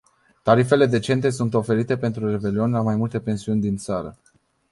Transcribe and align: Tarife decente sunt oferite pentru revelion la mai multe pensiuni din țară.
Tarife 0.47 0.77
decente 0.87 1.29
sunt 1.29 1.53
oferite 1.53 1.97
pentru 1.97 2.29
revelion 2.29 2.71
la 2.71 2.81
mai 2.81 2.95
multe 2.95 3.19
pensiuni 3.19 3.61
din 3.61 3.77
țară. 3.77 4.17